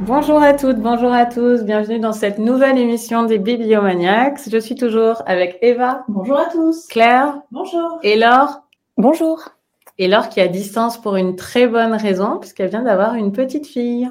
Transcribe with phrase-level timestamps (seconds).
[0.00, 4.48] Bonjour à toutes, bonjour à tous, bienvenue dans cette nouvelle émission des Bibliomaniacs.
[4.48, 6.04] Je suis toujours avec Eva.
[6.06, 6.86] Bonjour à tous.
[6.86, 7.40] Claire.
[7.50, 7.98] Bonjour.
[8.04, 8.62] Et Laure.
[8.96, 9.48] Bonjour.
[9.98, 13.32] Et Laure qui est à distance pour une très bonne raison, puisqu'elle vient d'avoir une
[13.32, 14.08] petite fille.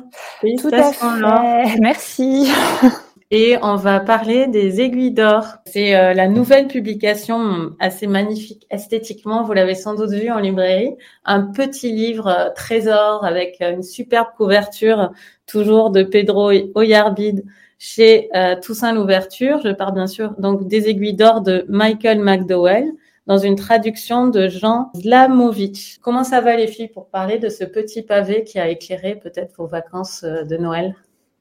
[0.60, 1.80] Tout à fait.
[1.80, 2.52] Merci.
[3.30, 5.58] Et on va parler des aiguilles d'or.
[5.66, 9.44] C'est euh, la nouvelle publication assez magnifique esthétiquement.
[9.44, 10.96] Vous l'avez sans doute vu en librairie.
[11.26, 15.12] Un petit livre euh, trésor avec euh, une superbe couverture,
[15.46, 17.44] toujours de Pedro Oyarbide
[17.80, 18.30] chez
[18.64, 19.60] Toussaint Louverture.
[19.64, 22.86] Je parle bien sûr donc des aiguilles d'or de Michael McDowell
[23.28, 26.00] dans une traduction de Jean Zlamovic.
[26.02, 29.54] Comment ça va les filles pour parler de ce petit pavé qui a éclairé peut-être
[29.58, 30.96] vos vacances de Noël?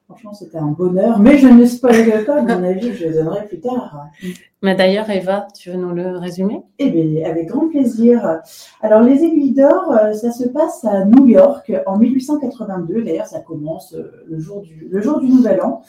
[0.08, 3.58] Franchement, c'était un bonheur, mais je ne spoilerai pas, mon avis, je le donnerai plus
[3.58, 4.06] tard.
[4.62, 6.62] Mais d'ailleurs, Eva, tu veux nous le résumer?
[6.78, 8.40] Eh bien, avec grand plaisir.
[8.82, 13.02] Alors, Les Aiguilles d'Or, euh, ça se passe à New York en 1882.
[13.02, 15.82] D'ailleurs, ça commence euh, le jour du, le jour du Nouvel An.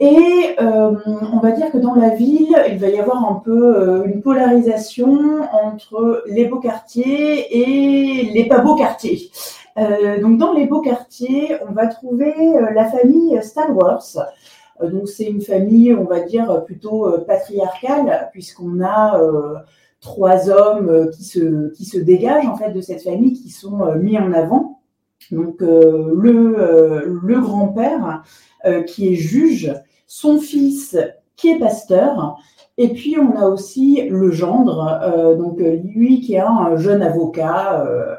[0.00, 4.02] Et euh, on va dire que dans la ville, il va y avoir un peu
[4.06, 9.30] une polarisation entre les beaux quartiers et les pas beaux quartiers.
[9.78, 14.18] Euh, donc dans les beaux quartiers, on va trouver euh, la famille Stalworth.
[14.80, 19.20] Euh, donc c'est une famille, on va dire, plutôt patriarcale, puisqu'on a
[20.00, 24.18] trois hommes qui se, qui se dégagent en fait de cette famille, qui sont mis
[24.18, 24.80] en avant.
[25.30, 28.24] Donc le, le grand-père
[28.86, 29.72] qui est juge,
[30.06, 30.98] son fils
[31.36, 32.36] qui est pasteur,
[32.82, 37.86] et puis on a aussi le gendre, euh, donc lui qui est un jeune avocat
[37.86, 38.16] euh,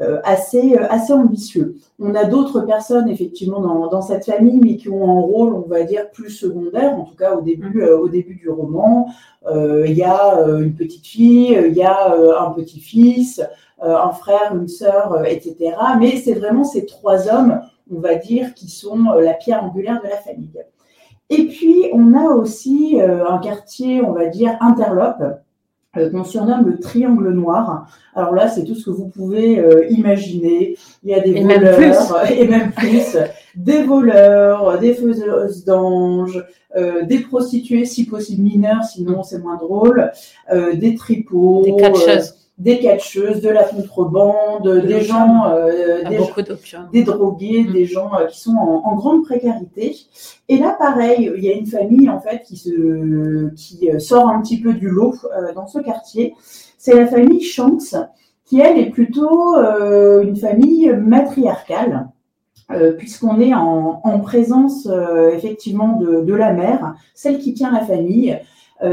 [0.00, 1.76] euh, assez assez ambitieux.
[1.98, 5.68] On a d'autres personnes effectivement dans, dans, cette famille, mais qui ont un rôle, on
[5.68, 9.08] va dire, plus secondaire, en tout cas au début au début du roman.
[9.52, 13.42] Il y a une petite fille, il y a un petit fils,
[13.82, 15.76] un frère, une sœur, etc.
[16.00, 17.60] Mais c'est vraiment ces trois hommes,
[17.94, 20.50] on va dire, qui sont la pierre angulaire de la famille.
[21.30, 25.22] Et puis, on a aussi euh, un quartier, on va dire, interlope,
[25.96, 27.88] euh, qu'on surnomme le triangle noir.
[28.14, 30.76] Alors là, c'est tout ce que vous pouvez euh, imaginer.
[31.02, 33.16] Il y a des voleurs, et même plus,
[33.56, 36.44] des voleurs, des faiseuses d'anges,
[37.04, 40.12] des prostituées, si possible mineures, sinon c'est moins drôle,
[40.74, 41.62] des tripots.
[41.64, 46.18] Des catcheuses des catcheuses, de la contrebande, des gens, euh, des,
[46.90, 49.94] des, drogués, des gens euh, qui sont en, grande précarité.
[50.48, 54.28] Et là, pareil, il y a une famille en fait qui se, qui euh, sort
[54.28, 55.14] un petit peu du lot
[55.54, 56.34] dans ce quartier.
[56.78, 57.94] C'est la famille Shanks,
[58.46, 59.56] qui elle est plutôt
[60.22, 62.08] une famille matriarcale.
[62.96, 64.88] puisqu'on est en, en présence
[65.32, 68.38] effectivement de, de, la mère, celle qui tient la famille, euh,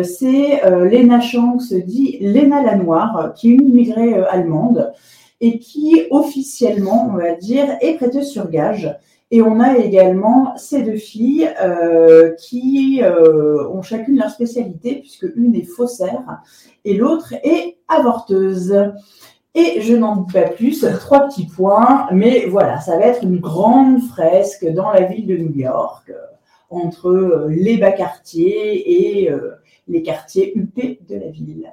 [0.03, 4.94] c'est euh, Lena Shanks, dit Lena Lanoire, qui est une immigrée euh, allemande
[5.41, 8.95] et qui officiellement, on va dire, est prêteuse sur gage.
[9.29, 11.49] Et on a également ces deux filles
[12.38, 16.44] qui ont chacune leur spécialité, puisque une est faussaire
[16.85, 18.73] et l'autre est avorteuse.
[19.55, 23.39] Et je n'en dis pas plus, trois petits points, mais voilà, ça va être une
[23.39, 26.13] grande fresque dans la ville de New York,
[26.69, 29.31] entre les bas quartiers et
[29.88, 31.71] les quartiers huppés de la ville.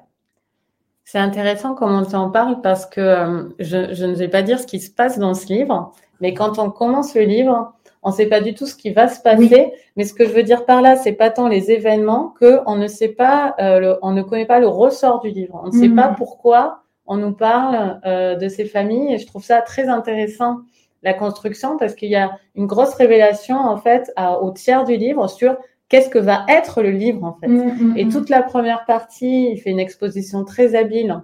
[1.05, 4.67] C'est intéressant comment tu en parles parce que euh, je, ne vais pas dire ce
[4.67, 7.73] qui se passe dans ce livre, mais quand on commence le livre,
[8.05, 9.73] on ne sait pas du tout ce qui va se passer.
[9.97, 12.77] Mais ce que je veux dire par là, c'est pas tant les événements que on
[12.77, 15.61] ne sait pas, euh, on ne connaît pas le ressort du livre.
[15.65, 15.97] On ne sait mhm.
[15.97, 19.15] pas pourquoi on nous parle euh, de ces familles.
[19.15, 20.59] Et je trouve ça très intéressant
[21.03, 25.29] la construction parce qu'il y a une grosse révélation en fait au tiers du livre
[25.29, 25.57] sur
[25.91, 27.49] qu'est-ce que va être le livre en fait.
[27.49, 28.13] Mm, mm, et mm.
[28.13, 31.21] toute la première partie, il fait une exposition très habile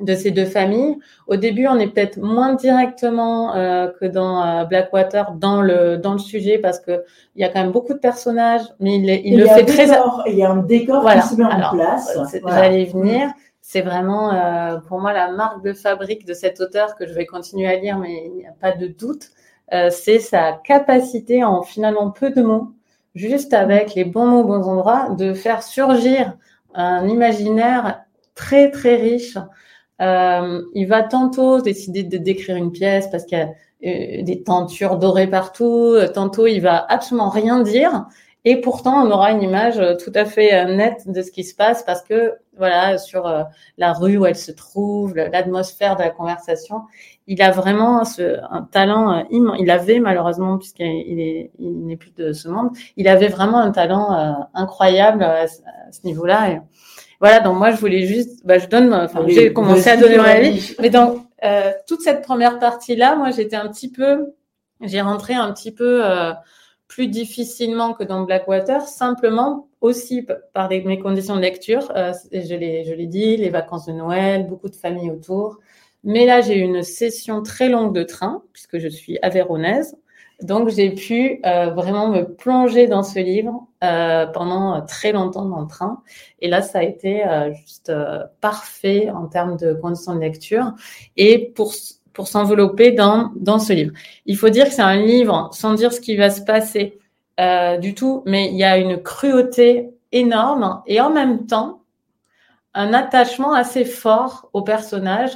[0.00, 0.96] de ces deux familles.
[1.26, 6.12] Au début, on est peut-être moins directement euh, que dans euh, Blackwater dans le dans
[6.14, 7.04] le sujet parce que
[7.36, 9.88] il y a quand même beaucoup de personnages, mais il, il le fait très.
[10.26, 12.18] Il y a un décor qui se met en place.
[12.46, 13.30] J'allais venir.
[13.62, 17.26] C'est vraiment euh, pour moi la marque de fabrique de cet auteur que je vais
[17.26, 19.28] continuer à lire, mais il n'y a pas de doute.
[19.72, 22.72] Euh, c'est sa capacité en finalement peu de mots
[23.14, 26.36] juste avec les bons mots, bons endroits, de faire surgir
[26.74, 28.04] un imaginaire
[28.34, 29.36] très très riche.
[30.00, 33.48] Euh, il va tantôt décider de décrire une pièce parce qu'il y a
[33.86, 38.06] euh, des tentures dorées partout, tantôt il va absolument rien dire
[38.44, 41.54] et pourtant on aura une image tout à fait euh, nette de ce qui se
[41.54, 43.42] passe parce que voilà sur euh,
[43.78, 46.82] la rue où elle se trouve, l'atmosphère de la conversation,
[47.30, 49.56] il a vraiment ce, un talent euh, immense.
[49.60, 53.70] Il avait malheureusement, puisqu'il est, il n'est plus de ce monde, il avait vraiment un
[53.70, 56.50] talent euh, incroyable à, ce niveau-là.
[56.50, 56.60] Et
[57.20, 60.24] voilà, donc moi je voulais juste, bah, je donne, enfin j'ai commencé à donner mon
[60.24, 64.34] avis, mais donc euh, toute cette première partie-là, moi j'étais un petit peu,
[64.80, 66.02] j'ai rentré un petit peu
[66.90, 71.92] plus difficilement que dans Blackwater, simplement aussi par mes conditions de lecture.
[71.94, 75.60] Euh, je l'ai dit, les vacances de Noël, beaucoup de familles autour.
[76.02, 79.96] Mais là, j'ai eu une session très longue de train, puisque je suis avéronaise.
[80.42, 85.60] Donc, j'ai pu euh, vraiment me plonger dans ce livre euh, pendant très longtemps dans
[85.60, 86.02] le train.
[86.40, 90.72] Et là, ça a été euh, juste euh, parfait en termes de conditions de lecture
[91.16, 91.72] et pour
[92.20, 93.94] pour s'envelopper dans dans ce livre.
[94.26, 96.98] Il faut dire que c'est un livre sans dire ce qui va se passer
[97.40, 101.80] euh, du tout, mais il y a une cruauté énorme et en même temps
[102.74, 105.30] un attachement assez fort au personnage.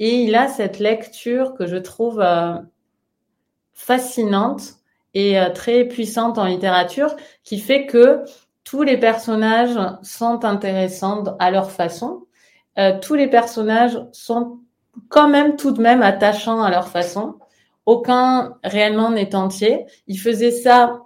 [0.00, 2.20] Et il a cette lecture que je trouve
[3.72, 4.62] fascinante
[5.14, 7.14] et euh, très puissante en littérature
[7.44, 8.24] qui fait que
[8.64, 12.26] tous les personnages sont intéressants à leur façon.
[12.80, 14.58] Euh, tous les personnages sont
[15.08, 17.36] quand même tout de même attachants à leur façon.
[17.86, 19.86] Aucun réellement n'est entier.
[20.06, 21.02] Il faisait ça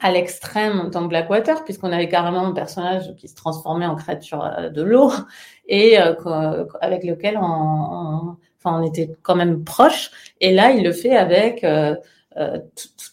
[0.00, 4.68] à l'extrême dans Blackwater, puisqu'on avait carrément un personnage qui se transformait en créature euh,
[4.68, 5.12] de l'eau
[5.68, 10.10] et euh, avec lequel on, enfin, on était quand même proche.
[10.40, 11.94] Et là, il le fait avec euh,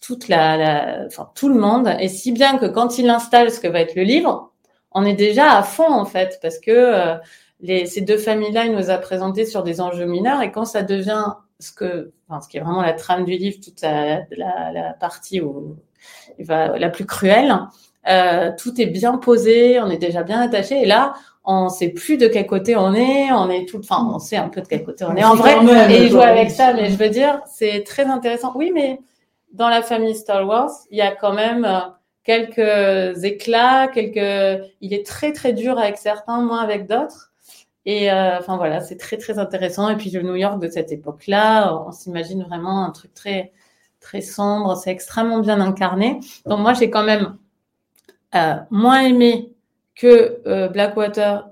[0.02, 1.94] toute la, enfin, tout le monde.
[2.00, 4.52] Et si bien que quand il installe ce que va être le livre,
[4.92, 7.20] on est déjà à fond en fait, parce que
[7.62, 10.42] les, ces deux familles-là, il nous a présenté sur des enjeux mineurs.
[10.42, 13.58] Et quand ça devient ce que, enfin, ce qui est vraiment la trame du livre,
[13.64, 15.76] toute la, la, la partie où
[16.38, 17.54] il va la plus cruelle,
[18.08, 20.82] euh, tout est bien posé, on est déjà bien attaché.
[20.82, 21.14] Et là,
[21.44, 24.50] on sait plus de quel côté on est, on est tout, enfin, on sait un
[24.50, 25.56] peu de quel côté on est en vrai.
[25.92, 28.54] et il joue avec ça, mais je veux dire, c'est très intéressant.
[28.56, 29.00] Oui, mais
[29.52, 31.80] dans la famille Star Wars, il y a quand même euh,
[32.24, 34.64] quelques éclats, quelques.
[34.82, 37.29] Il est très très dur avec certains, moins avec d'autres.
[37.92, 39.90] Et euh, enfin voilà, c'est très très intéressant.
[39.90, 43.52] Et puis le New York de cette époque-là, on s'imagine vraiment un truc très
[44.00, 44.78] très sombre.
[44.78, 46.20] C'est extrêmement bien incarné.
[46.46, 47.36] Donc moi j'ai quand même
[48.36, 49.56] euh, moins aimé
[49.96, 51.50] que euh, Blackwater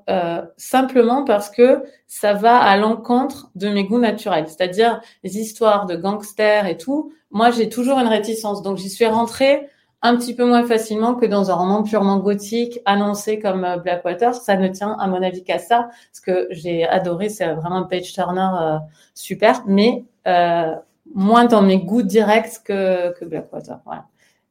[0.57, 5.95] simplement parce que ça va à l'encontre de mes goûts naturels, c'est-à-dire les histoires de
[5.95, 7.11] gangsters et tout.
[7.31, 9.67] Moi, j'ai toujours une réticence, donc j'y suis rentrée
[10.01, 14.33] un petit peu moins facilement que dans un roman purement gothique annoncé comme euh, Blackwater.
[14.35, 15.89] Ça ne tient, à mon avis, qu'à ça.
[16.13, 18.77] Ce que j'ai adoré, c'est vraiment page turner euh,
[19.13, 20.75] super, mais euh,
[21.13, 23.79] moins dans mes goûts directs que, que Blackwater.
[23.85, 24.05] Voilà.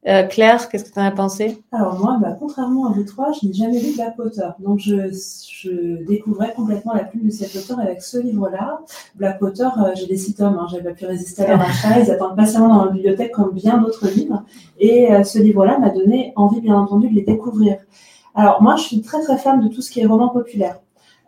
[0.06, 1.58] Euh, Claire, qu'est-ce que tu en as pensé?
[1.72, 4.54] Alors moi, bah, contrairement à vous trois, je n'ai jamais lu Blackwater.
[4.60, 8.78] Donc je, découvrais complètement la plume de cet auteur avec ce livre-là.
[9.16, 11.98] Blackwater, euh, j'ai des six tomes, hein, j'avais pas pu résister à leur achat.
[11.98, 14.44] Ils attendent patiemment dans la bibliothèque comme bien d'autres livres.
[14.78, 17.78] Et euh, ce livre-là m'a donné envie, bien entendu, de les découvrir.
[18.36, 20.78] Alors moi, je suis très très fan de tout ce qui est roman populaire.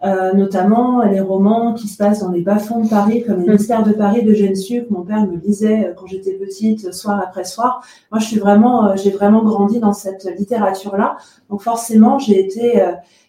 [0.04, 3.82] Euh, notamment les romans qui se passent dans les bas-fonds de Paris, comme Les Mystères
[3.82, 7.44] de Paris de Jeanne que Mon père me lisait euh, quand j'étais petite, soir après
[7.44, 7.82] soir.
[8.12, 11.16] Moi, je suis vraiment, euh, j'ai vraiment grandi dans cette littérature-là.
[11.50, 12.80] Donc forcément, j'ai été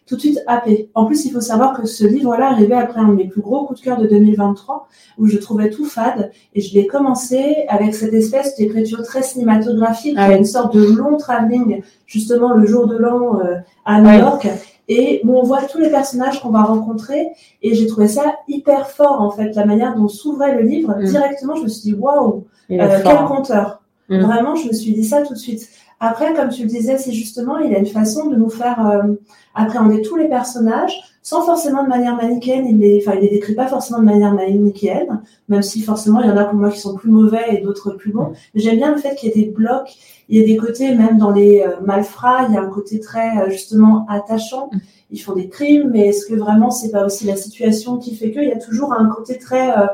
[0.06, 0.90] tout de suite happée.
[0.94, 3.66] En plus, il faut savoir que ce livre-là arrivait après un de mes plus gros
[3.66, 4.86] coups de cœur de 2023,
[5.18, 10.14] où je trouvais tout fade, et je l'ai commencé avec cette espèce d'écriture très cinématographique,
[10.18, 13.40] ah, une sorte de long travelling, justement le jour de l'an
[13.84, 14.46] à New York
[14.92, 17.28] et où on voit tous les personnages qu'on va rencontrer.
[17.62, 20.96] Et j'ai trouvé ça hyper fort, en fait, la manière dont s'ouvrait le livre.
[20.98, 21.04] Mm.
[21.04, 23.82] Directement, je me suis dit, waouh, euh, quel conteur.
[24.08, 24.18] Mm.
[24.18, 25.68] Vraiment, je me suis dit ça tout de suite.
[26.00, 29.14] Après, comme tu le disais, c'est justement, il a une façon de nous faire euh,
[29.54, 32.66] appréhender tous les personnages sans forcément de manière manichéenne.
[32.66, 36.28] Il les, enfin, il les décrit pas forcément de manière manichéenne, même si forcément il
[36.28, 38.32] y en a pour moi qui sont plus mauvais et d'autres plus bons.
[38.54, 39.90] Mais j'aime bien le fait qu'il y ait des blocs,
[40.28, 43.00] il y a des côtés, même dans les euh, malfrats, il y a un côté
[43.00, 44.70] très euh, justement attachant.
[45.10, 48.30] Ils font des crimes, mais est-ce que vraiment c'est pas aussi la situation qui fait
[48.30, 49.86] que il y a toujours un côté très euh,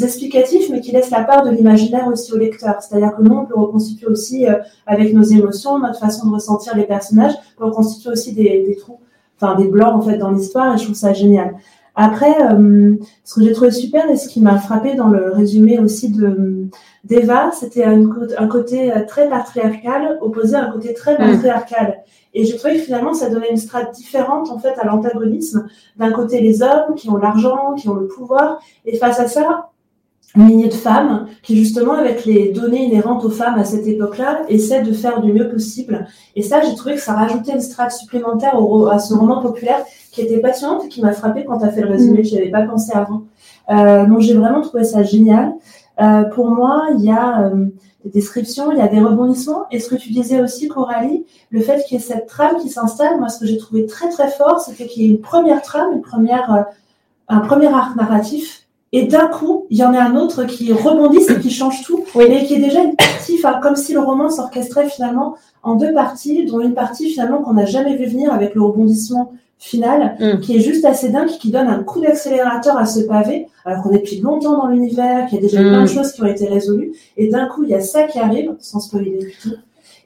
[0.00, 2.80] explicatifs, mais qui laisse la part de l'imaginaire aussi au lecteur.
[2.80, 4.54] C'est-à-dire que nous, on peut reconstituer aussi euh,
[4.86, 8.76] avec nos émotions, notre façon de ressentir les personnages, on peut reconstituer aussi des, des
[8.76, 9.00] trous,
[9.40, 11.54] enfin des blancs en fait dans l'histoire, et je trouve ça génial.
[11.94, 15.78] Après, euh, ce que j'ai trouvé super et ce qui m'a frappé dans le résumé
[15.78, 16.68] aussi de
[17.04, 18.08] d'Eva, c'était un,
[18.38, 21.32] un, côté euh, très patriarcal opposé à un côté très mm.
[21.32, 22.04] matriarcal.
[22.32, 25.66] Et j'ai trouvé que finalement, ça donnait une strate différente en fait à l'antagonisme.
[25.96, 29.71] D'un côté, les hommes qui ont l'argent, qui ont le pouvoir, et face à ça,
[30.36, 34.42] une lignée de femmes qui justement avec les données inhérentes aux femmes à cette époque-là
[34.48, 36.06] essaie de faire du mieux possible.
[36.36, 39.84] Et ça, j'ai trouvé que ça rajoutait une strate supplémentaire au, à ce roman populaire
[40.10, 42.24] qui était passionnante et qui m'a frappé quand tu as fait le résumé, mm.
[42.24, 43.24] je n'y avais pas pensé avant.
[43.70, 45.52] Euh, donc j'ai vraiment trouvé ça génial.
[46.00, 47.66] Euh, pour moi, il y a euh,
[48.04, 49.66] des descriptions, il y a des rebondissements.
[49.70, 52.70] Et ce que tu disais aussi, Coralie, le fait qu'il y ait cette trame qui
[52.70, 55.62] s'installe, moi ce que j'ai trouvé très très fort, c'était qu'il y ait une première
[55.62, 56.62] trame, une première, euh,
[57.28, 58.61] un premier arc narratif
[58.92, 62.04] et d'un coup, il y en a un autre qui rebondit et qui change tout,
[62.14, 62.24] oui.
[62.24, 65.94] et qui est déjà une partie, enfin, comme si le roman s'orchestrait finalement en deux
[65.94, 70.40] parties, dont une partie finalement qu'on n'a jamais vu venir avec le rebondissement final, mm.
[70.40, 73.92] qui est juste assez dingue, qui donne un coup d'accélérateur à ce pavé, alors qu'on
[73.92, 75.94] est depuis longtemps dans l'univers, qu'il y a déjà plein de mm.
[75.94, 78.80] choses qui ont été résolues, et d'un coup, il y a ça qui arrive, sans
[78.80, 79.54] spoiler du tout,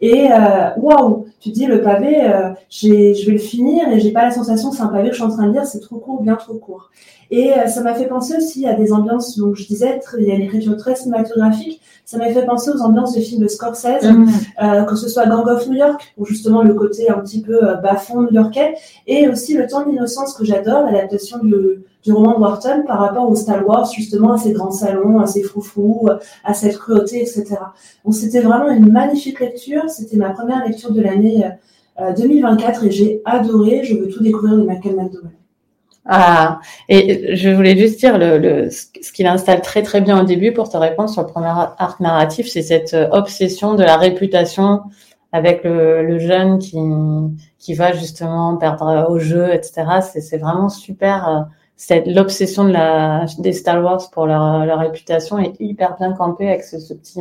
[0.00, 4.12] et euh, waouh, tu te dis le pavé, euh, je vais le finir et j'ai
[4.12, 5.80] pas la sensation que c'est un pavé que je suis en train de lire, c'est
[5.80, 6.90] trop court, bien trop court.
[7.30, 10.30] Et euh, ça m'a fait penser aussi à des ambiances, donc je disais, il y
[10.30, 11.80] a une écriture très cinématographique.
[12.04, 14.28] Ça m'a fait penser aux ambiances des films de Scorsese, mm.
[14.62, 17.68] euh, que ce soit Gang of New York, ou justement le côté un petit peu
[17.68, 18.76] euh, bas-fond new-yorkais,
[19.06, 23.00] et aussi Le Temps de l'innocence que j'adore, l'adaptation du, du roman de Wharton par
[23.00, 26.08] rapport au Star Wars, justement à ces grands salons, à ces froufrous,
[26.44, 27.56] à cette cruauté, etc.
[28.04, 29.90] Donc c'était vraiment une magnifique lecture.
[29.90, 31.44] C'était ma première lecture de l'année
[32.16, 33.82] 2024 et j'ai adoré.
[33.84, 35.32] Je veux tout découvrir de Michael McDowell.
[36.08, 40.68] Ah, et je voulais juste dire ce qu'il installe très très bien au début pour
[40.68, 44.82] te répondre sur le premier arc narratif, c'est cette euh, obsession de la réputation
[45.32, 46.78] avec le, le, jeune qui
[47.58, 49.84] qui va justement perdre au jeu, etc.
[50.00, 51.48] C'est vraiment super.
[51.76, 56.12] Euh, c'est l'obsession de la des Star Wars pour leur, leur réputation est hyper bien
[56.12, 57.20] campée avec ce, ce petit.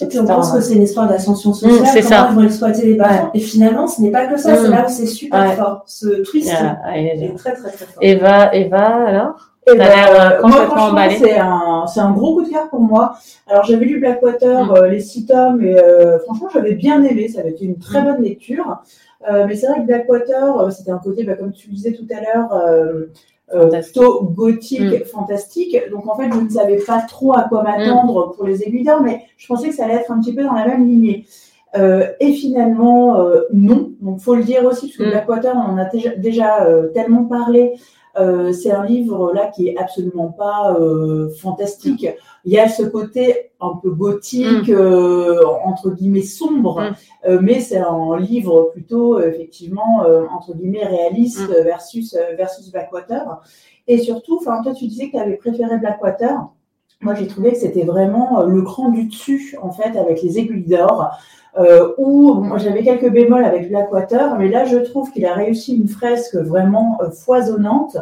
[0.00, 2.28] Et puis on pense que c'est une histoire d'ascension sociale, mmh, comment ça.
[2.30, 3.30] ils vont exploiter les parents.
[3.34, 4.70] Et finalement, ce n'est pas que ça, c'est mmh.
[4.70, 5.82] là où c'est super fort.
[5.86, 6.50] Ce twist
[6.94, 8.02] est très très très fort.
[8.02, 9.46] Eva, Eva, alors?
[9.66, 13.14] Et ben, euh, moi, franchement, c'est un, c'est un gros coup de cœur pour moi.
[13.46, 14.74] Alors, j'avais lu Blackwater, mmh.
[14.74, 17.28] euh, les six tomes, et euh, franchement, j'avais bien aimé.
[17.28, 18.78] Ça avait été une très bonne lecture.
[19.30, 22.06] Euh, mais c'est vrai que Blackwater, c'était un côté, bah, comme tu le disais tout
[22.10, 23.06] à l'heure, euh,
[23.50, 25.04] plutôt gothique, mm.
[25.04, 25.76] fantastique.
[25.90, 28.36] Donc en fait, je ne savais pas trop à quoi m'attendre mm.
[28.36, 30.66] pour les aiguilles mais je pensais que ça allait être un petit peu dans la
[30.66, 31.26] même lignée.
[31.76, 33.92] Euh, et finalement, euh, non.
[34.00, 35.10] Donc faut le dire aussi, parce que mm.
[35.10, 37.74] Blackwater, on en a déjà, déjà euh, tellement parlé.
[38.18, 40.76] Euh, c'est un livre là qui est absolument pas
[41.40, 42.06] fantastique.
[42.44, 45.40] Il y a ce côté un peu gothique, mm.
[45.64, 46.92] entre guillemets sombre,
[47.26, 47.38] mm.
[47.40, 53.40] mais c'est un livre plutôt effectivement entre guillemets réaliste versus versus Blackwater.
[53.86, 56.48] Et surtout, enfin toi tu disais que tu avais préféré Blackwater.
[57.00, 60.68] Moi j'ai trouvé que c'était vraiment le cran du dessus en fait avec les aiguilles
[60.68, 61.10] d'or
[61.58, 65.88] euh, où j'avais quelques bémols avec Blackwater, mais là je trouve qu'il a réussi une
[65.88, 67.96] fresque vraiment euh, foisonnante.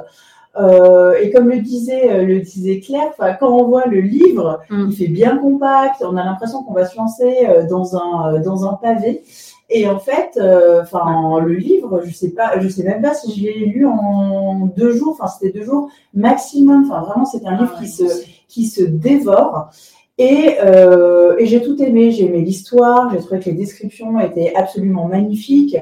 [0.57, 4.87] Euh, et comme le disait, euh, le disait Claire, quand on voit le livre, mm.
[4.91, 6.03] il fait bien compact.
[6.03, 9.23] On a l'impression qu'on va se lancer euh, dans un dans un pavé.
[9.71, 10.41] Et en fait,
[10.81, 14.67] enfin le livre, je sais pas, je sais même pas si je l'ai lu en
[14.75, 15.17] deux jours.
[15.19, 16.87] Enfin c'était deux jours maximum.
[16.91, 18.05] Enfin vraiment, c'est un livre ah qui se
[18.49, 19.71] qui se dévore.
[20.19, 22.11] Et, euh, et j'ai tout aimé.
[22.11, 23.11] J'ai aimé l'histoire.
[23.13, 25.77] J'ai trouvé que les descriptions étaient absolument magnifiques.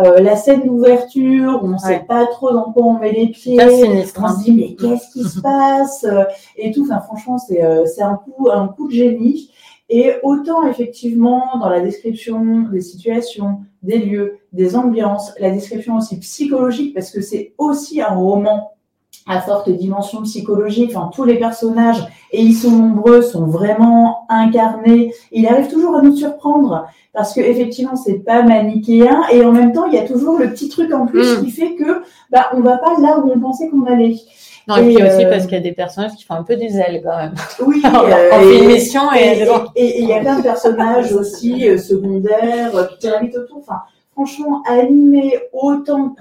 [0.00, 3.58] Euh, la scène d'ouverture, on ne sait pas trop dans quoi on met les pieds.
[3.60, 6.06] on se dit mais qu'est-ce qui se passe?
[6.56, 6.82] Et tout.
[6.82, 9.50] Enfin franchement c'est euh, c'est un coup un coup de génie.
[9.90, 16.18] Et autant effectivement dans la description des situations, des lieux, des ambiances, la description aussi
[16.20, 18.70] psychologique parce que c'est aussi un roman
[19.28, 20.92] à forte dimension psychologique.
[20.94, 25.12] Enfin, tous les personnages, et ils sont nombreux, sont vraiment incarnés.
[25.32, 29.72] Il arrive toujours à nous surprendre parce que effectivement, c'est pas manichéen et en même
[29.72, 31.44] temps, il y a toujours le petit truc en plus mm.
[31.44, 34.16] qui fait que bah on va pas là où on pensait qu'on allait.
[34.68, 36.54] Non, et, puis aussi euh, parce qu'il y a des personnages qui font un peu
[36.54, 37.34] des ailes quand même.
[37.66, 39.42] Oui, on fait une mission et
[39.76, 43.58] et il y a plein de personnages aussi euh, secondaires euh, qui gravitent autour.
[43.58, 43.80] Enfin,
[44.12, 46.14] franchement, animé autant,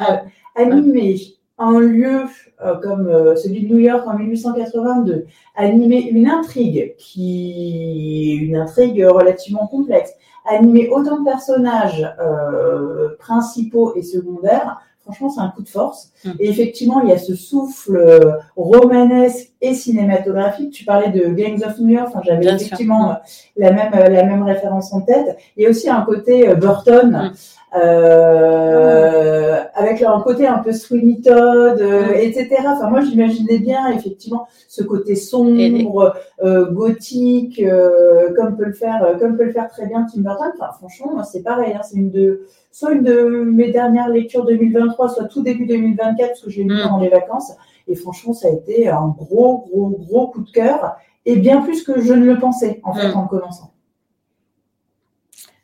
[0.56, 1.18] animé
[1.58, 2.22] un lieu
[2.64, 9.04] euh, comme euh, celui de New York en 1882, animer une intrigue qui une intrigue
[9.04, 10.12] relativement complexe,
[10.50, 16.12] animer autant de personnages euh, principaux et secondaires, franchement c'est un coup de force.
[16.24, 16.32] Mm.
[16.40, 20.72] Et effectivement il y a ce souffle romanesque et cinématographique.
[20.72, 23.18] Tu parlais de Gangs of New York, enfin, j'avais effectivement
[23.56, 25.38] la même la même référence en tête.
[25.56, 27.32] Il y a aussi un côté Burton.
[27.32, 27.57] Mm.
[27.76, 32.50] Euh, avec leur côté un peu Sweeney Todd, euh, etc.
[32.66, 39.18] Enfin, moi, j'imaginais bien effectivement ce côté sombre, euh, gothique, euh, comme peut le faire,
[39.20, 40.52] comme peut le faire très bien Tim Burton.
[40.60, 41.74] Enfin, franchement, c'est pareil.
[41.74, 46.28] Hein, c'est une de, soit une de mes dernières lectures 2023, soit tout début 2024,
[46.30, 46.82] parce que j'ai lu mm.
[46.84, 47.52] pendant les vacances.
[47.88, 50.96] Et franchement, ça a été un gros, gros, gros coup de cœur,
[51.26, 53.18] et bien plus que je ne le pensais en fait mm.
[53.18, 53.72] en commençant.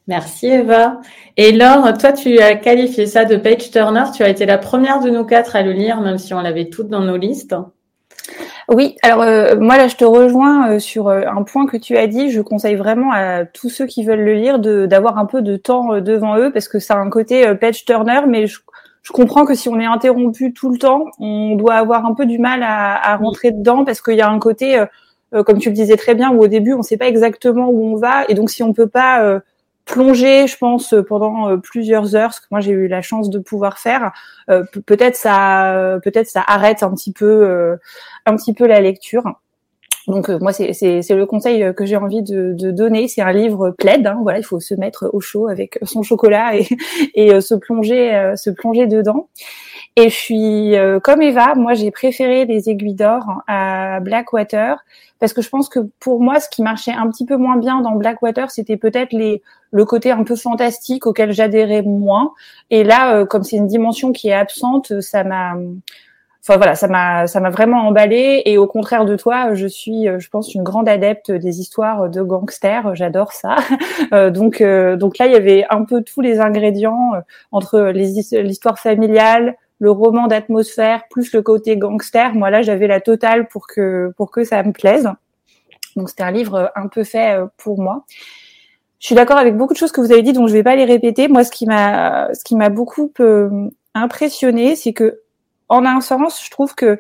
[0.08, 1.00] Merci Eva.
[1.38, 4.04] Et Laure, toi, tu as qualifié ça de page turner.
[4.16, 6.70] Tu as été la première de nous quatre à le lire, même si on l'avait
[6.70, 7.56] toutes dans nos listes.
[8.70, 11.98] Oui, alors euh, moi là je te rejoins euh, sur euh, un point que tu
[11.98, 12.32] as dit.
[12.32, 16.00] Je conseille vraiment à tous ceux qui veulent le lire d'avoir un peu de temps
[16.00, 18.60] devant eux parce que ça a un côté page turner, mais je,
[19.04, 22.26] je comprends que si on est interrompu tout le temps, on doit avoir un peu
[22.26, 24.82] du mal à, à rentrer dedans parce qu'il y a un côté,
[25.34, 27.68] euh, comme tu le disais très bien, où au début on ne sait pas exactement
[27.70, 29.40] où on va et donc si on peut pas euh,
[29.86, 33.78] plonger, je pense, pendant plusieurs heures, ce que moi j'ai eu la chance de pouvoir
[33.78, 34.12] faire,
[34.48, 37.78] peut-être ça, peut-être ça arrête un petit peu,
[38.26, 39.24] un petit peu la lecture.
[40.08, 43.08] Donc moi c'est le conseil que j'ai envie de, de donner.
[43.08, 44.06] C'est un livre plaid.
[44.06, 46.68] Hein, voilà, il faut se mettre au chaud avec son chocolat et,
[47.16, 49.30] et se plonger, se plonger dedans.
[49.96, 50.74] Et je suis
[51.04, 54.84] comme Eva, moi j'ai préféré les aiguilles d'or à Blackwater
[55.24, 57.80] parce que je pense que pour moi, ce qui marchait un petit peu moins bien
[57.80, 62.34] dans Blackwater, c'était peut-être les le côté un peu fantastique auquel j'adhérais moins.
[62.70, 65.56] Et là, euh, comme c'est une dimension qui est absente, ça m'a
[66.46, 70.08] Enfin voilà, ça m'a ça m'a vraiment emballé et au contraire de toi, je suis,
[70.20, 72.94] je pense, une grande adepte des histoires de gangsters.
[72.94, 73.56] J'adore ça.
[74.12, 77.22] Euh, donc donc là, il y avait un peu tous les ingrédients euh,
[77.54, 82.34] entre l'histoire familiale, le roman d'atmosphère plus le côté gangster.
[82.36, 85.10] Moi là, j'avais la totale pour que pour que ça me plaise.
[85.96, 88.06] Donc c'était un livre un peu fait euh, pour moi.
[89.00, 90.76] Je suis d'accord avec beaucoup de choses que vous avez dit, donc je vais pas
[90.76, 91.28] les répéter.
[91.28, 95.20] Moi, ce qui m'a ce qui m'a beaucoup euh, impressionné, c'est que
[95.70, 97.00] en un sens, je trouve que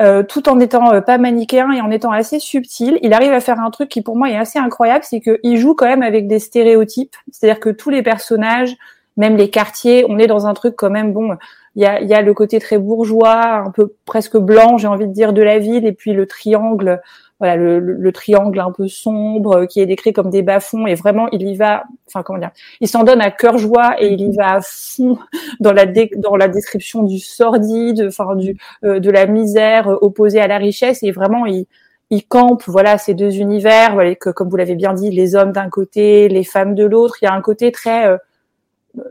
[0.00, 3.60] euh, tout en étant pas manichéen et en étant assez subtil, il arrive à faire
[3.60, 6.38] un truc qui pour moi est assez incroyable, c'est qu'il joue quand même avec des
[6.38, 7.16] stéréotypes.
[7.30, 8.76] C'est-à-dire que tous les personnages,
[9.18, 11.36] même les quartiers, on est dans un truc quand même bon
[11.74, 15.06] il y a, y a, le côté très bourgeois, un peu presque blanc, j'ai envie
[15.06, 17.00] de dire, de la ville, et puis le triangle,
[17.38, 21.28] voilà, le, le, triangle un peu sombre qui est décrit comme des bas-fonds, et vraiment
[21.30, 24.36] il y va, enfin comment dire, il s'en donne à cœur joie et il y
[24.36, 25.18] va à fond
[25.60, 30.48] dans la dans la description du sordide, enfin du euh, de la misère opposée à
[30.48, 31.66] la richesse, et vraiment il
[32.10, 35.52] il campe voilà ces deux univers, voilà, que comme vous l'avez bien dit, les hommes
[35.52, 37.16] d'un côté, les femmes de l'autre.
[37.22, 38.16] Il y a un côté très euh,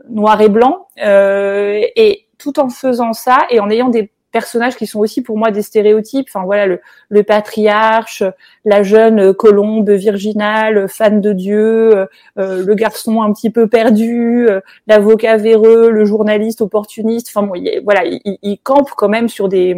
[0.08, 4.86] noir et blanc, euh, et tout en faisant ça et en ayant des personnages qui
[4.86, 6.26] sont aussi pour moi des stéréotypes.
[6.28, 8.22] Enfin voilà, le, le patriarche,
[8.64, 12.06] la jeune colombe virginale, fan de Dieu, euh,
[12.38, 17.28] euh, le garçon un petit peu perdu, euh, l'avocat véreux, le journaliste opportuniste.
[17.34, 19.76] Enfin bon, voilà, il, il, campe quand même sur des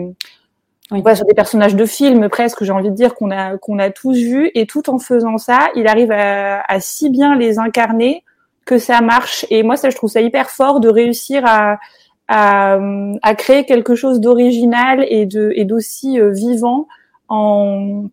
[0.90, 3.90] voilà, sur des personnages de films presque, j'ai envie de dire qu'on a qu'on a
[3.90, 4.50] tous vus.
[4.54, 8.24] Et tout en faisant ça, il arrive à, à si bien les incarner
[8.70, 9.44] que ça marche.
[9.50, 15.04] Et moi, ça, je trouve ça hyper fort de réussir à créer quelque chose d'original
[15.08, 16.86] et de et d'aussi euh, vivant
[17.28, 18.04] en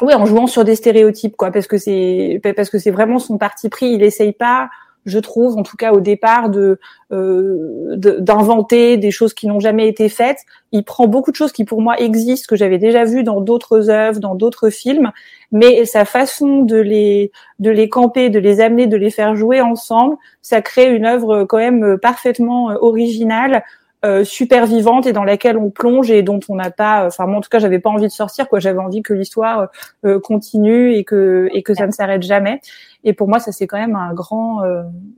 [0.00, 3.36] oui en jouant sur des stéréotypes quoi parce que c'est parce que c'est vraiment son
[3.36, 4.70] parti pris il essaye pas
[5.06, 6.78] je trouve, en tout cas au départ, de
[7.12, 10.40] euh, d'inventer des choses qui n'ont jamais été faites.
[10.72, 13.90] Il prend beaucoup de choses qui pour moi existent, que j'avais déjà vues dans d'autres
[13.90, 15.10] œuvres, dans d'autres films,
[15.52, 19.60] mais sa façon de les de les camper, de les amener, de les faire jouer
[19.60, 23.64] ensemble, ça crée une œuvre quand même parfaitement euh, originale.
[24.02, 27.36] Euh, super vivante et dans laquelle on plonge et dont on n'a pas enfin moi
[27.36, 29.68] en tout cas j'avais pas envie de sortir quoi j'avais envie que l'histoire
[30.06, 32.62] euh, continue et que et que ça ne s'arrête jamais
[33.04, 34.62] et pour moi ça c'est quand même un grand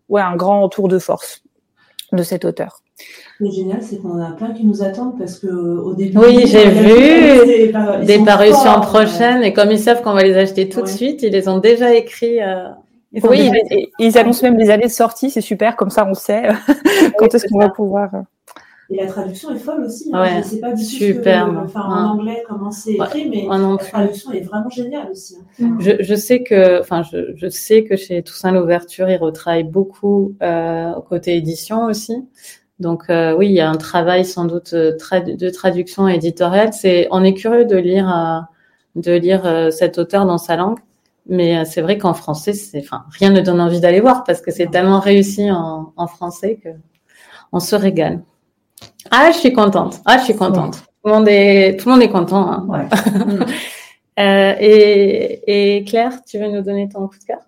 [0.08, 1.44] ouais un grand tour de force
[2.10, 2.82] de cet auteur
[3.38, 6.16] le génial, c'est qu'on a plein qui nous attendent parce que au début.
[6.18, 7.72] Oui, j'ai vu
[8.06, 11.32] des, parutions prochaines et comme ils savent qu'on va les acheter tout de suite, ils
[11.32, 12.40] les ont déjà écrits.
[12.40, 12.68] Euh,
[13.24, 13.50] oui,
[13.98, 16.48] ils, annoncent même les années de sortie, c'est super, comme ça on sait
[17.18, 18.10] quand est-ce qu'on va pouvoir.
[18.90, 18.94] Euh.
[18.94, 20.10] Et la traduction est folle aussi.
[20.12, 20.24] Hein.
[20.24, 21.48] je ne sais pas du tout super.
[21.64, 25.36] enfin, en anglais comment c'est écrit, mais la traduction est vraiment géniale aussi.
[25.62, 25.76] Hein.
[25.80, 30.34] Je, je, sais que, enfin, je, je, sais que chez Toussaint l'ouverture, ils retravaillent beaucoup
[30.42, 32.14] euh, côté édition aussi.
[32.82, 36.72] Donc euh, oui, il y a un travail sans doute euh, de traduction éditoriale.
[36.72, 38.40] C'est, on est curieux de lire, euh,
[39.00, 40.80] de lire cet auteur dans sa langue,
[41.26, 44.50] mais c'est vrai qu'en français, c'est, enfin, rien ne donne envie d'aller voir parce que
[44.50, 46.70] c'est tellement réussi en, en, français que
[47.52, 48.22] on se régale.
[49.14, 50.00] Ah, je suis contente.
[50.06, 50.76] Ah, je suis contente.
[50.76, 52.50] Tout le monde est, tout le monde est content.
[52.50, 52.66] Hein.
[52.66, 52.88] Ouais.
[54.58, 57.40] et, et Claire, tu veux nous donner ton coup de cœur?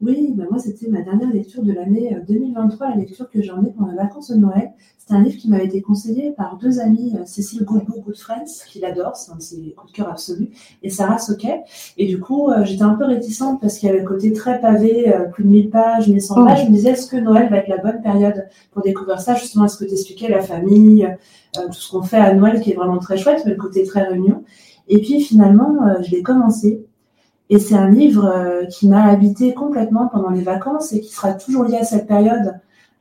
[0.00, 3.52] Oui, bah moi, c'était ma dernière lecture de l'année 2023, euh, la lecture que j'ai
[3.52, 4.72] emmenée pendant les vacances de Noël.
[5.04, 8.64] C'est un livre qui m'avait été conseillé par deux amies, euh, Cécile Goodbook Good Friends,
[8.68, 10.50] qui l'adore, c'est un de ses coups de cœur absolus,
[10.82, 11.62] et Sarah Soquet.
[11.98, 14.60] Et du coup, euh, j'étais un peu réticente parce qu'il y avait le côté très
[14.60, 16.64] pavé, plus de 1000 pages, 1100 pages.
[16.64, 19.66] Je me disais, est-ce que Noël va être la bonne période pour découvrir ça, justement,
[19.66, 21.08] ce que t'expliquais, la famille,
[21.54, 24.02] tout ce qu'on fait à Noël qui est vraiment très chouette, mais le côté très
[24.02, 24.44] réunion.
[24.88, 26.86] Et puis finalement, je l'ai commencé
[27.52, 31.34] et c'est un livre euh, qui m'a habité complètement pendant les vacances et qui sera
[31.34, 32.54] toujours lié à cette période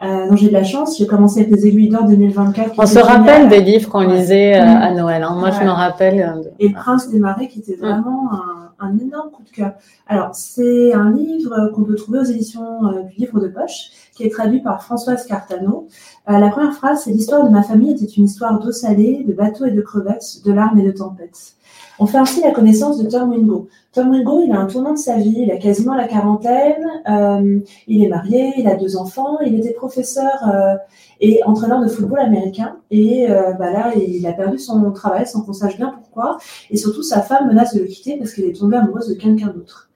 [0.04, 0.98] euh, dont j'ai de la chance.
[0.98, 2.74] J'ai commencé avec les aiguilles d'or 2024.
[2.78, 5.24] On se rappelle des livres qu'on lisait euh, à Noël.
[5.24, 5.36] Hein.
[5.40, 6.34] Moi, je me rappelle.
[6.60, 9.74] Et le Prince des Marais, qui était vraiment un un, énorme coup de cœur.
[10.08, 14.30] Alors, c'est un livre qu'on peut trouver aux éditions du livre de poche, qui est
[14.30, 15.88] traduit par Françoise Cartano.
[16.28, 19.66] la première phrase, c'est l'histoire de ma famille était une histoire d'eau salée, de bateaux
[19.66, 21.56] et de crevettes, de larmes et de tempêtes.
[22.00, 23.70] On fait ainsi la connaissance de Tom Wingo.
[23.94, 27.60] Tom Wingo, il a un tournant de sa vie, il a quasiment la quarantaine, euh,
[27.88, 30.76] il est marié, il a deux enfants, il était professeur euh,
[31.22, 32.78] et entraîneur de football américain.
[32.90, 36.38] Et euh, bah là, il a perdu son travail sans qu'on sache bien pourquoi?
[36.70, 39.48] Et surtout, sa femme menace de le quitter parce qu'elle est tombée amoureuse de quelqu'un
[39.48, 39.90] d'autre.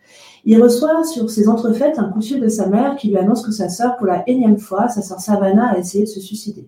[0.45, 3.43] Il reçoit sur ses entrefaites un coup de fil de sa mère qui lui annonce
[3.43, 6.67] que sa sœur, pour la énième fois, sa sœur Savannah, a essayé de se suicider.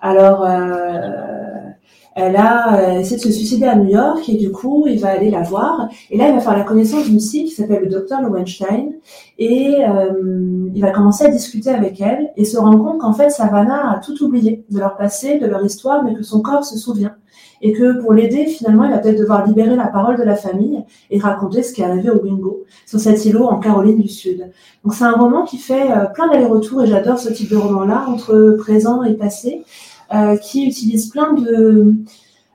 [0.00, 0.44] Alors,
[2.16, 5.10] elle a euh, essayé de se suicider à New York et du coup, il va
[5.10, 5.86] aller la voir.
[6.10, 8.94] Et là, il va faire la connaissance d'une psy qui s'appelle le docteur Lowenstein
[9.38, 13.28] et euh, il va commencer à discuter avec elle et se rendre compte qu'en fait,
[13.28, 16.78] Savannah a tout oublié de leur passé, de leur histoire, mais que son corps se
[16.78, 17.14] souvient.
[17.60, 20.82] Et que pour l'aider, finalement, il va peut-être devoir libérer la parole de la famille
[21.10, 24.50] et raconter ce qui est arrivé au Wingo, sur cet îlot en Caroline du Sud.
[24.84, 28.06] Donc c'est un roman qui fait euh, plein d'allers-retours et j'adore ce type de roman-là,
[28.08, 29.64] entre présent et passé.
[30.14, 31.94] Euh, qui utilise plein de,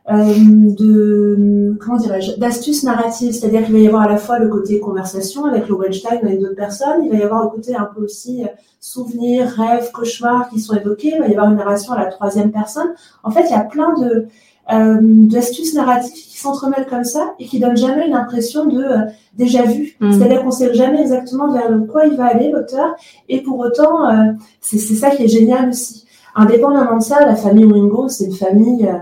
[0.10, 4.48] euh, de comment dirais-je d'astuces narratives, c'est-à-dire qu'il va y avoir à la fois le
[4.48, 7.90] côté conversation avec le Weinstein avec d'autres personnes, il va y avoir le côté un
[7.94, 8.48] peu aussi euh,
[8.80, 12.52] souvenirs, rêves, cauchemars qui sont évoqués, il va y avoir une narration à la troisième
[12.52, 12.94] personne.
[13.24, 14.28] En fait, il y a plein de
[14.72, 18.86] euh, d'astuces narratives qui s'entremêlent comme ça et qui donnent jamais une impression de
[19.34, 19.98] déjà vu.
[20.00, 20.14] Mm.
[20.14, 22.96] C'est-à-dire qu'on sait jamais exactement vers quoi il va aller l'auteur
[23.28, 26.06] et pour autant euh, c'est ça qui est génial aussi.
[26.36, 28.98] Indépendamment de ça, la famille Wingo, c'est une famille euh,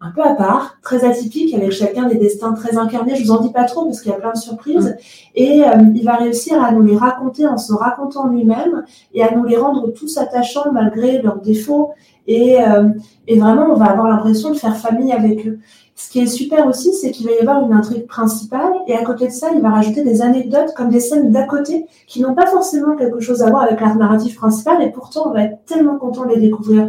[0.00, 3.16] un peu à part, très atypique, avec chacun des destins très incarnés.
[3.16, 4.96] Je vous en dis pas trop parce qu'il y a plein de surprises.
[5.34, 9.34] Et euh, il va réussir à nous les raconter en se racontant lui-même et à
[9.34, 11.90] nous les rendre tous attachants malgré leurs défauts.
[12.28, 12.90] Et, euh,
[13.26, 15.58] et vraiment, on va avoir l'impression de faire famille avec eux.
[15.96, 19.02] Ce qui est super aussi, c'est qu'il va y avoir une intrigue principale et à
[19.02, 22.36] côté de ça, il va rajouter des anecdotes comme des scènes d'à côté qui n'ont
[22.36, 25.64] pas forcément quelque chose à voir avec l'arc narratif principal et pourtant on va être
[25.66, 26.88] tellement content de les découvrir.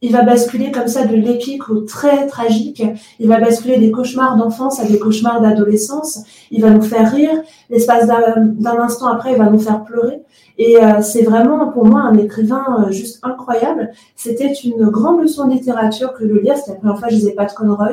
[0.00, 2.82] Il va basculer comme ça de l'épique au très tragique.
[3.18, 6.22] Il va basculer des cauchemars d'enfance à des cauchemars d'adolescence.
[6.52, 7.42] Il va nous faire rire.
[7.68, 10.22] L'espace d'un instant après, il va nous faire pleurer.
[10.56, 13.90] Et euh, c'est vraiment pour moi un écrivain euh, juste incroyable.
[14.14, 16.56] C'était une grande leçon de littérature que de lire.
[16.56, 17.90] C'était la première fois que je lisais Pat Conroy.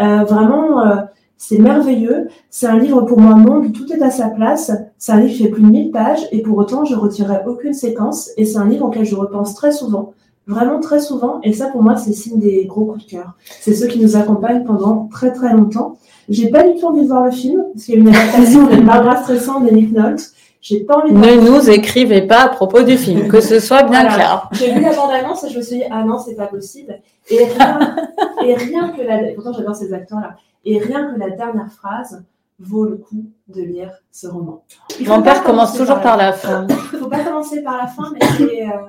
[0.00, 0.96] Euh, vraiment, euh,
[1.36, 2.28] c'est merveilleux.
[2.48, 4.72] C'est un livre pour moi monde, tout est à sa place.
[4.96, 7.74] C'est un livre qui fait plus de 1000 pages et pour autant, je retirerai aucune
[7.74, 8.30] séquence.
[8.38, 10.14] Et c'est un livre auquel je repense très souvent
[10.46, 11.40] vraiment très souvent.
[11.42, 13.34] Et ça, pour moi, c'est signe des gros coups de cœur.
[13.44, 15.98] C'est ceux qui nous accompagnent pendant très très longtemps.
[16.28, 18.66] J'ai pas du tout envie de voir le film, parce qu'il y a une adaptation
[18.66, 20.32] de Barbara Streisand et Nick Nolte.
[20.60, 23.82] J'ai pas envie de Ne nous écrivez pas à propos du film, que ce soit
[23.82, 24.48] bien clair.
[24.52, 26.98] J'ai vu la bande-annonce et je me suis dit, ah non, c'est pas possible.
[27.28, 27.96] Et rien,
[28.42, 32.24] et rien que la, pourtant j'adore ces acteurs-là, et rien que la dernière phrase
[32.58, 34.62] vaut le coup de lire ce roman.
[35.04, 36.66] Mon père commence toujours par la, fin.
[36.70, 38.86] Il faut pas commencer par la fin, mais c'est, euh,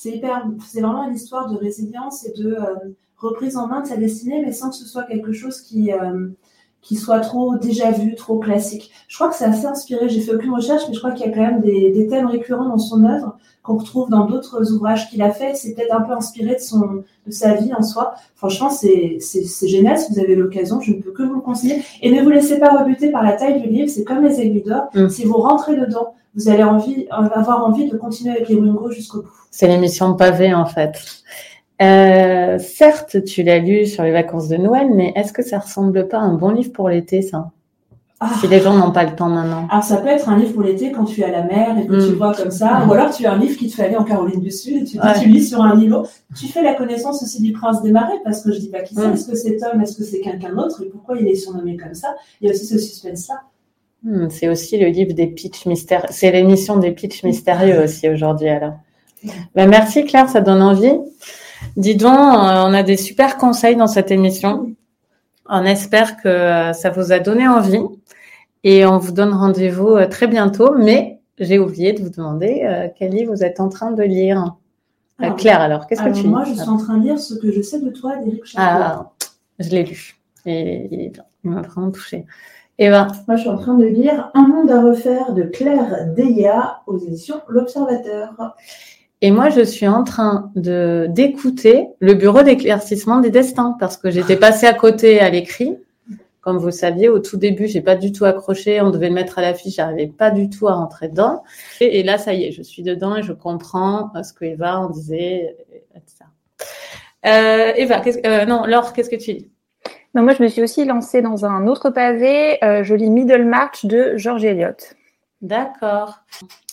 [0.00, 2.74] c'est hyper, c'est vraiment une histoire de résilience et de euh,
[3.18, 6.30] reprise en main de sa destinée, mais sans que ce soit quelque chose qui, euh,
[6.82, 8.90] qui soit trop déjà vu, trop classique.
[9.08, 10.08] Je crois que c'est assez inspiré.
[10.08, 12.26] J'ai fait aucune recherche, mais je crois qu'il y a quand même des, des thèmes
[12.26, 15.54] récurrents dans son œuvre qu'on retrouve dans d'autres ouvrages qu'il a fait.
[15.54, 18.14] C'est peut-être un peu inspiré de son, de sa vie en soi.
[18.34, 19.98] Franchement, c'est, c'est, c'est génial.
[19.98, 21.82] Si vous avez l'occasion, je ne peux que vous le conseiller.
[22.00, 23.90] Et ne vous laissez pas rebuter par la taille du livre.
[23.90, 24.84] C'est comme les aiguilles d'or.
[24.94, 25.08] Mm.
[25.10, 29.22] Si vous rentrez dedans, vous allez envie, avoir envie de continuer avec les Wingo jusqu'au
[29.22, 29.30] bout.
[29.50, 30.98] C'est l'émission pavé en fait.
[31.80, 36.08] Euh, certes, tu l'as lu sur les vacances de Noël, mais est-ce que ça ressemble
[36.08, 37.50] pas à un bon livre pour l'été, ça?
[38.22, 38.28] Ah.
[38.38, 39.66] Si les gens n'ont pas le temps maintenant.
[39.70, 41.86] Alors, ça peut être un livre pour l'été quand tu es à la mer et
[41.86, 42.16] que tu mm.
[42.16, 42.84] vois comme ça.
[42.86, 44.84] Ou alors, tu as un livre qui te fait aller en Caroline du Sud et
[44.84, 46.06] tu, tu lis sur un îlot.
[46.38, 48.94] Tu fais la connaissance aussi du prince des marais parce que je dis pas qui
[48.94, 49.08] c'est.
[49.08, 49.12] Mm.
[49.14, 51.94] Est-ce que c'est Tom Est-ce que c'est quelqu'un d'autre Et pourquoi il est surnommé comme
[51.94, 52.14] ça?
[52.42, 53.40] Il y a aussi ce suspense-là.
[54.28, 56.08] C'est aussi le livre des pitchs mystérieux.
[56.10, 58.74] C'est l'émission des pitchs mystérieux aussi aujourd'hui, alors.
[59.54, 60.98] Ben, merci Claire, ça donne envie.
[61.76, 64.74] Dis donc, euh, on a des super conseils dans cette émission.
[65.48, 67.82] On espère que euh, ça vous a donné envie
[68.64, 70.74] et on vous donne rendez-vous euh, très bientôt.
[70.76, 74.56] Mais j'ai oublié de vous demander quel livre vous êtes en train de lire.
[75.38, 77.50] Claire, alors, qu'est-ce que tu lis Moi, je suis en train de lire ce que
[77.50, 79.10] je sais de toi d'Éric Ah,
[79.58, 80.16] je l'ai lu.
[80.44, 81.12] Et
[81.44, 82.26] il m'a vraiment touché.
[82.78, 86.82] Eva Moi, je suis en train de lire Un monde à refaire de Claire Deya
[86.86, 88.54] aux éditions L'Observateur.
[89.22, 94.10] Et moi, je suis en train de d'écouter le bureau d'éclaircissement des destins parce que
[94.10, 95.76] j'étais passée à côté à l'écrit.
[96.40, 98.80] Comme vous saviez, au tout début, j'ai pas du tout accroché.
[98.80, 101.42] On devait le mettre à l'affiche, j'arrivais pas du tout à rentrer dedans.
[101.80, 104.78] Et, là, ça y est, je suis dedans et je comprends euh, ce que Eva
[104.78, 105.54] en disait,
[105.94, 106.24] etc.
[107.26, 109.50] Euh, Eva, euh, non, Laure, qu'est-ce que tu dis?
[110.14, 112.58] Moi, je me suis aussi lancée dans un autre pavé.
[112.62, 114.94] je lis Middle March de George Eliot.
[115.42, 116.20] D'accord.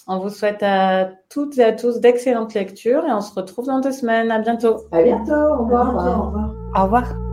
[0.09, 3.81] On vous souhaite à toutes et à tous d'excellentes lectures et on se retrouve dans
[3.81, 4.31] deux semaines.
[4.31, 4.77] À bientôt.
[4.91, 5.33] À bientôt.
[5.33, 5.95] Au revoir.
[5.95, 6.55] Au revoir.
[6.75, 7.26] Au revoir.